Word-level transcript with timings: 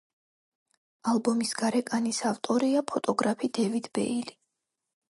ალბომის 1.11 1.51
გარეკანის 1.59 2.23
ავტორია 2.31 2.83
ფოტოგრაფი 2.95 3.55
დევიდ 3.63 3.95
ბეილი. 3.99 4.39